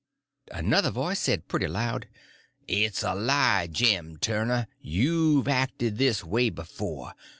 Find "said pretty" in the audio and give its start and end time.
1.19-1.67